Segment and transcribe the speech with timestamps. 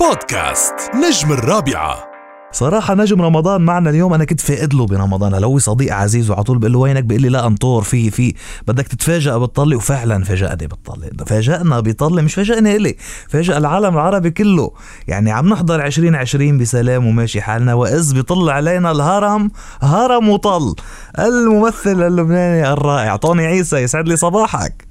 [0.00, 2.08] بودكاست نجم الرابعة.
[2.52, 4.14] صراحة نجم رمضان معنا اليوم.
[4.14, 7.22] أنا كنت فاقد له برمضان هلا هو صديق عزيز وعلى طول بقول له وينك؟ بيقول
[7.22, 8.34] لي لا أنطور في في.
[8.68, 12.96] بدك تتفاجأ بتطلي وفعلا فاجأني بتطلي فاجأنا بيطلي مش فاجأني إلي.
[13.28, 14.70] فاجأ العالم العربي كله.
[15.08, 17.74] يعني عم نحضر 2020 بسلام وماشي حالنا.
[17.74, 19.50] وإذ بيطل علينا الهرم
[19.82, 20.74] هرم وطل.
[21.18, 24.87] الممثل اللبناني الرائع طوني عيسى يسعد لي صباحك.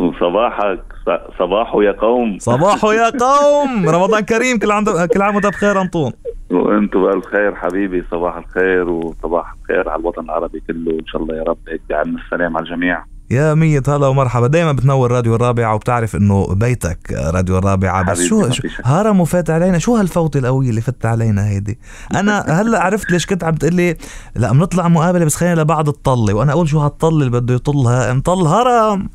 [0.00, 2.38] وصباحك ص- صباحو يا قوم.
[2.40, 3.88] صباحو يا قوم.
[3.96, 4.58] رمضان كريم.
[4.58, 6.12] كل عام كل عام وانت بخير أنطون.
[6.50, 8.04] وأنتم بألف خير حبيبي.
[8.10, 10.92] صباح الخير وصباح الخير على الوطن العربي كله.
[10.92, 13.04] إن شاء الله يا رب هيك يعم السلام على الجميع.
[13.30, 14.46] يا مية هلا ومرحبا.
[14.46, 16.98] دايما بتنور راديو الرابعة وبتعرف إنه بيتك
[17.34, 18.10] راديو الرابعة.
[18.10, 18.62] بس شو, شو.
[18.84, 19.78] هرم وفات علينا.
[19.78, 21.78] شو هالفوتة القوية اللي فت علينا هيدي؟
[22.14, 23.96] أنا هلا عرفت ليش كنت عم تقلي
[24.36, 26.34] لا بنطلع مقابلة بس خلينا لبعد الطلة.
[26.34, 28.10] وأنا أقول شو هالطلة اللي بده يطلها.
[28.10, 29.08] انطل هرم.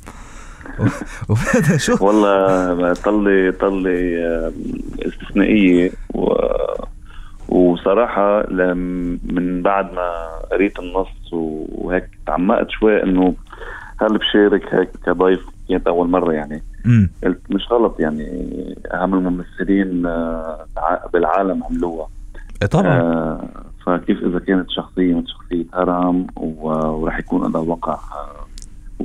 [1.30, 4.52] وهذا شو؟ والله طلي طلي آه،
[5.06, 5.92] استثنائية.
[6.14, 6.34] و
[7.50, 10.12] وصراحة لم- من بعد ما
[10.52, 13.34] قريت النص وهيك تعمقت شوي إنه
[14.02, 16.64] هل بشارك هيك كضيف؟ كانت أول مرة يعني.
[17.24, 18.26] قلت مش غلط يعني.
[18.94, 20.66] أهم الممثلين آه،
[21.14, 22.08] بالعالم عملوها.
[22.62, 23.00] إيه طبعا.
[23.02, 23.44] آه
[23.86, 28.00] فكيف إذا كانت شخصية من شخصية هرم وراح يكون لها وقع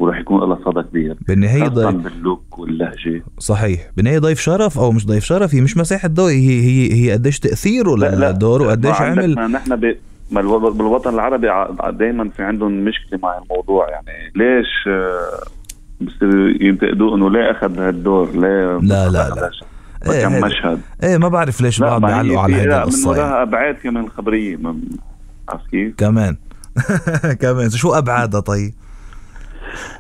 [0.01, 1.17] وراح يكون لها صدى كبير.
[1.29, 3.23] بالنهاية خاصة ضيف باللوك واللهجة.
[3.39, 3.81] صحيح.
[3.97, 7.39] بالنهاية ضيف شرف أو مش ضيف شرف هي مش مساحة ضوء هي هي هي قديش
[7.41, 9.35] تأثيره للدور وقديش عمل.
[9.35, 9.97] ما نحن ب...
[10.31, 10.41] ما
[10.71, 11.49] بالوطن العربي
[11.99, 13.89] دائما في عندهم مشكلة مع الموضوع.
[13.91, 15.45] يعني ليش آه،
[16.01, 19.51] بصيروا ينتقدوه إنه ليه أخذ هالدور؟ ليه لا، لا، لا.
[20.13, 23.11] إيه، كم هيدا- مشهد؟ إيه ما بعرف ليش بعض بيعلقوا على هيدي لا، من القصة
[23.17, 23.23] يعني.
[23.31, 24.59] وراها ابعاد كمان خبريه
[25.49, 26.37] عرفت كيف؟ كمان.
[27.43, 27.71] كمان.
[27.71, 28.73] شو أبعادها طيب؟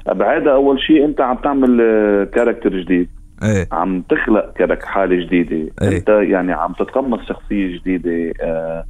[0.07, 3.09] ابعادها أول شيء أنت عم تعمل آه، character جديد.
[3.43, 3.69] إيه.
[3.73, 5.57] عم تخلق كرك حالة جديدة.
[5.83, 5.97] إيه.
[5.99, 8.85] أنت يعني عم تتقمص شخصية جديدة آه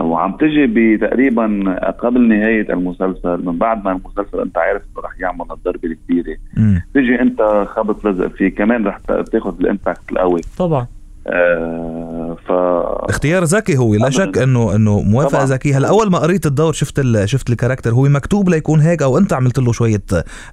[0.00, 5.46] وعم تجي بتقريبا قبل نهاية المسلسل من بعد ما المسلسل أنت عارف إنه رح يعمل
[5.50, 6.36] الضربة الكبيرة.
[6.94, 8.98] تجي أنت خبط لزق فيه كمان رح
[9.32, 10.40] تاخذ ال impact القوي.
[10.58, 10.80] طبعا.
[10.82, 10.97] آه
[12.48, 12.50] ف
[13.10, 14.10] اختيار ذكي هو لا.
[14.10, 15.44] شك انه إنه موافقه.
[15.44, 17.28] ذكيه هلأ أول ما قريت الدور شفت ال...
[17.28, 17.90] شفت ال character.
[17.90, 20.02] هو مكتوب ليكون هيك أو أنت عملت له شوية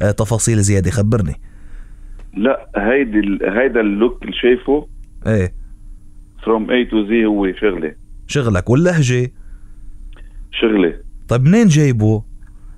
[0.02, 1.36] آه، تفاصيل زيادة خبرني؟
[2.38, 4.88] لا هيدي ال- هيدا ال look اللي شايفه
[5.28, 5.54] إيه.
[6.46, 7.94] from A to Z هو شغلة.
[8.28, 8.70] شغلك.
[8.70, 9.32] واللهجة؟
[10.62, 10.94] شغلة.
[11.28, 12.24] طيب منين جايبه؟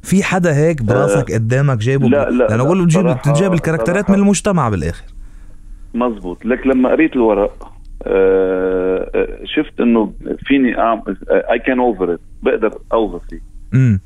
[0.04, 3.54] في حدا هيك براسك قدامك جايبه؟ لا، لا، لأنه لا، أقول له تجيب صراحة- تجيب
[3.54, 4.10] الكاركترات.
[4.10, 5.04] من المجتمع بالآخر.
[5.94, 6.46] مزبوط.
[6.46, 7.77] لك لما قريت الورق آه، آه،
[9.46, 10.14] شفت إنه
[10.46, 13.40] فيني اعمل اي كان over بقدر over فيه.
[13.74, 14.00] امم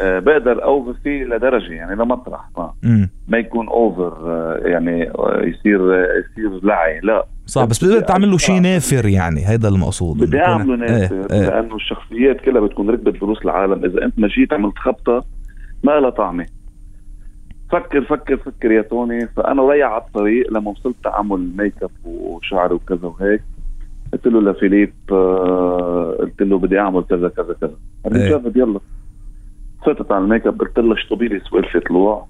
[0.00, 2.72] آه، بقدر over فيه لدرجة يعني لمطرح ما.
[3.28, 4.12] ما يكون over
[4.64, 7.00] يعني آه، يصير آه، يصير لعي.
[7.02, 7.26] لا.
[7.46, 9.48] صح بس بتقدر تعمل له شيء نافر يعني.
[9.48, 10.18] هيدا المقصود.
[10.18, 11.48] بدي أعمله ناس إيه إيه.
[11.48, 13.84] لأنه الشخصيات كلها بتكون ركبت بروس العالم.
[13.84, 15.24] إذا أنت ما جيت عملت خبطة
[15.84, 16.46] ما لها طعمة.
[17.70, 19.26] فكر فكر فكر يا توني.
[19.26, 23.42] فأنا ضيعة على الطريق لما وصلت اعمل make up وشعر وكذا وهيك.
[24.12, 27.74] قلت له لفيليب آه، قلت له بدي أعمل كذا كذا كذا.
[28.06, 28.80] الرجال بدي يلا.
[29.86, 32.26] فتت على ال make up قلت له اشطبي لي سوالفه طلوع؟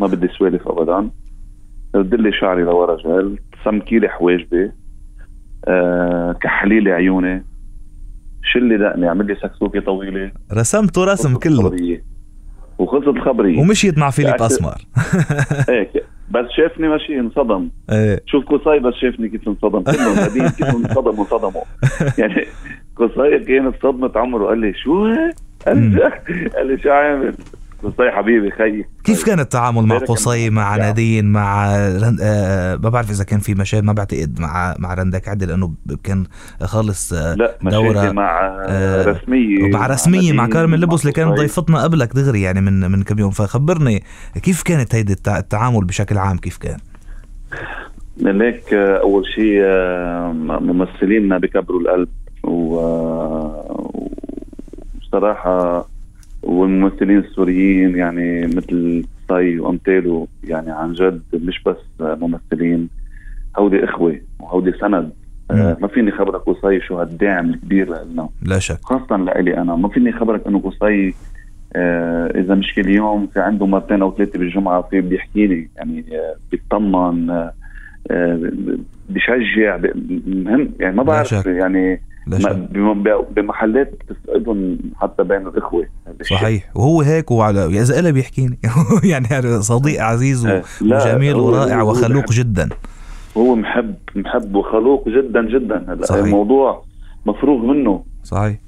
[0.00, 1.10] ما بدي سوالف ابدا.
[1.94, 4.70] رد لي شعري لورا جل سمكي لي حواجبي
[5.68, 7.44] آه كحلي لي عيوني.
[8.42, 10.32] شل لي دقني عمل لي سكسوكة طويلة.
[10.52, 11.60] رسمته رسم كله.
[11.60, 12.15] الخبرية.
[12.78, 14.74] وخلصت الخبريه ومشيت مع فيليب قعدت- أسمر.
[15.74, 15.90] هيك.
[16.30, 17.68] بس شافني ماشي انصدم.
[17.92, 18.20] إيه.
[18.26, 19.80] شوف قصي بس شافني كيف انصدم.
[19.82, 21.62] كلهم قاعدين كيف انصدموا انصدموا
[22.18, 22.46] يعني
[22.96, 25.06] قصي كانت صدمة عمره قال لي شو؟
[25.66, 27.34] قال لي شو عامل؟
[27.84, 30.06] قصي حبيبي خيي كيف كان التعامل مع قصي.
[30.74, 30.76] مع.
[30.76, 32.18] نادين مع رند...
[32.22, 35.72] آه ما بعرف إذا كان في مشاهد ما بعتقد مع مع رندك عدل لأنه
[36.04, 36.24] كان
[36.62, 41.40] خالص آه لا مشاكل مع آه، رسميه مع رسميه مع كارمن لبس اللي قصي.
[41.42, 44.02] ضيفتنا قبلك دغري يعني من من كم يوم فخبرني
[44.42, 46.78] كيف كانت هيدي التع- التعامل بشكل عام كيف كان؟
[48.42, 52.08] هيك آه، أول شيء آه، ممثليننا بكبروا القلب
[52.44, 54.00] و آه،
[55.02, 55.86] وصراحه
[56.46, 62.88] والممثلين السوريين يعني مثل صي وامثاله يعني عن جد مش بس ممثلين
[63.58, 65.10] هودي إخوة وهودي سند.
[65.50, 65.76] آه،.
[65.80, 68.78] ما فيني خبرك قصي شو هالدعم الكبير لنا لا شك.
[68.82, 69.76] خاصة لإلي أنا.
[69.76, 71.14] ما فيني خبرك إنه قصي
[71.76, 75.68] آه إذا مش كل يوم في عنده مرتين أو ثلاثة بالجمعة في بيحكي لي.
[75.76, 77.52] يعني آه بيطمن آه
[78.10, 78.50] آه،
[79.08, 79.78] بشجع
[80.26, 80.72] مهم.
[80.80, 81.46] يعني ما بعرف.
[81.46, 85.46] يعني بمحلات بتفقدهم حتى بين
[86.20, 86.36] الشيء.
[86.36, 86.70] صحيح.
[86.74, 88.58] وهو هيك وعلى إذا إلا بيحكيني.
[89.04, 92.68] يعني صديق عزيز آه، لا، وجميل ورائع وخلوق جدا.
[93.36, 95.84] هو محب محب وخلوق جدا جدا.
[95.88, 96.24] هلا صحيح.
[96.24, 96.84] الموضوع
[97.26, 98.04] مفروغ منه.
[98.24, 98.58] صحيح.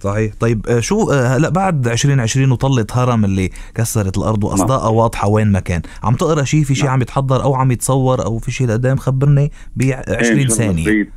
[0.00, 0.32] صحيح.
[0.40, 5.52] طيب آه، شو آه، هلا بعد 2020 وطلت هرم اللي كسرت الأرض واصداءها واضحة وين
[5.52, 5.82] ما كان.
[6.02, 6.94] عم تقرأ شيء في شيء نعم.
[6.94, 10.84] عم يتحضر أو عم يتصور أو في شيء لقدام؟ خبرني ب إيه، 20 ثانية.
[10.84, 11.10] فايت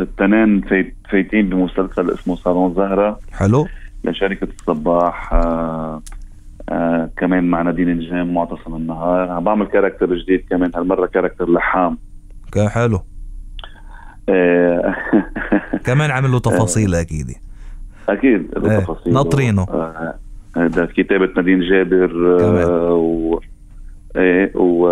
[0.00, 3.18] التنين فايت فايتين بمسلسل اسمه صالون زهرة.
[3.32, 3.66] حلو.
[4.04, 6.02] لشركة الصباح آه
[6.68, 9.30] آه كمان مع نادين نجيم معتصم النهار.
[9.30, 11.98] عم بعمل character جديد كمان هالمرة character لحام.
[12.52, 13.00] كان حلو.
[14.28, 14.94] آه
[15.86, 17.26] كمان عمل له تفاصيل أكيد.
[18.08, 19.12] أكيد له إيه، تفاصيل.
[19.12, 19.62] ناطرينه.
[19.62, 20.14] آه،
[20.56, 22.62] هذا كتابة نادين جابر كمان.
[22.62, 23.40] آه، و
[24.16, 24.86] إيه و...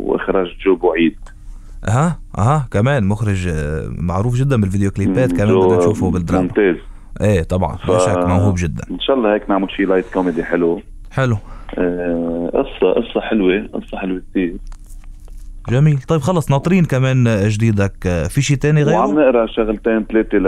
[0.00, 1.16] وإخراج جو بوعيد.
[1.88, 6.42] أها أها كمان مخرج آه، معروف جدا بالفيديو كليبات كمان بدنا نشوفه بالدراما.
[6.42, 6.76] ممتاز.
[7.20, 8.82] إيه طبعا ف- شك موهوب جدا.
[8.90, 10.82] إن شاء الله هيك نعمل شيء light comedy حلو.
[11.10, 11.36] حلو.
[11.78, 14.56] آه، قصة قصة حلوة قصة حلوة كثير
[15.68, 15.98] جميل.
[16.08, 18.06] طيب خلص ناطرين كمان جديدك.
[18.06, 20.46] آه، في شيء تاني وعم غيره نقرأ شغلتين ثلاثة ل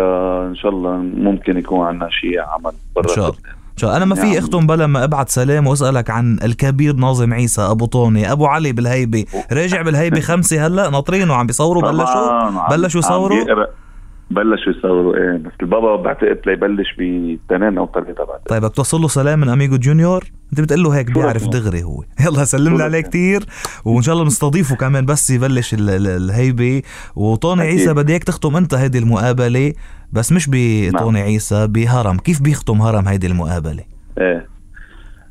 [0.48, 3.61] إن شاء الله ممكن يكون عنا شيء عمل برا إن شاء الله.
[3.82, 4.36] الله أنا ما في نعم.
[4.36, 9.24] أختم بلا ما أبعت سلام وأسألك عن الكبير ناظم عيسى أبو طوني أبو علي بالهيبة
[9.52, 13.44] راجع بالهيبة خمسة هلأ ناطرين وعم بيصوروا بلشوا عم- بلشوا عم يصوروا.
[14.34, 15.16] بلشوا يصوروا.
[15.16, 18.40] إيه بس البابا بعتقد ليبلش بتنين أو ثلاثة بعد.
[18.48, 22.02] طيب بدك توصل له سلام من أميجو جونيور؟ أنت بتقول له هيك بيعرف؟ دغري هو.
[22.26, 23.42] يلا سلم لي عليه؟ كتير.
[23.84, 26.82] وإن شاء الله نستضيفه كمان بس يبلش ال- ال- الهيبة.
[27.16, 27.62] وطوني.
[27.62, 29.72] عيسى بدي إياك تختم أنت هيدي المقابلة
[30.12, 31.28] بس مش بطوني نعم.
[31.28, 32.16] عيسى بهرم.
[32.18, 33.84] كيف بيختم هرم هيدي المقابلة؟
[34.18, 34.46] إيه.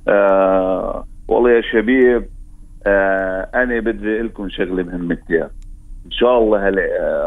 [0.07, 2.25] آه والله يا شباب
[2.87, 5.47] آه أنا بدي أقول لكم شغلة مهمة كثير
[6.05, 6.71] إن شاء الله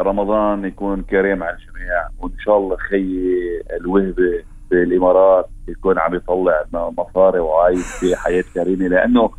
[0.02, 7.38] رمضان يكون كريم على الجميع وإن شاء الله خيي الوهبه بالإمارات يكون عم يطلع مصاري
[7.38, 9.30] وعايش في حياة كريمة لأنه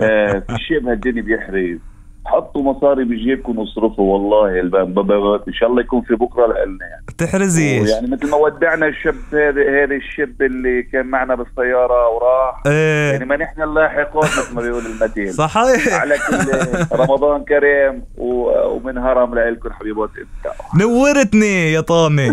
[0.00, 1.78] آه في شيء بهالدنيا بيحرز.
[2.26, 6.56] حطوا مصاري بجيبكم واصرفوا والله الب- ب- ب- إن شاء الله يكون في بكرة لنا
[6.90, 7.04] يعني.
[7.18, 7.90] تحرزيش.
[7.90, 12.62] يعني مثل ما ودعنا الشاب هذا هذا الشاب اللي كان معنا بالسيارة وراح.
[12.66, 12.76] يعني
[13.22, 16.00] إيه ما نحن اللاحقون مثل ما بيقول المثل صحيح.
[16.00, 20.10] على كل رمضان كريم و- ومن هرم لكم حبيبات.
[20.18, 20.52] انت
[20.82, 22.28] نورتني يا طوني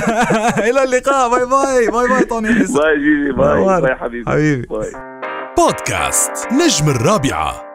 [0.68, 1.30] إلى اللقاء.
[1.30, 1.90] bye bye.
[1.90, 3.80] bye bye طوني عيسى bye جيجي bye.
[3.82, 4.30] bye حبيبي.
[4.30, 4.66] حبيبي.
[4.70, 4.86] bye.
[5.58, 7.67] بودكاست نجم الرابعة.